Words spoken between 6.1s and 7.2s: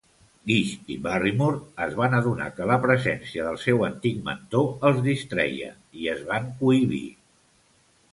es van cohibir.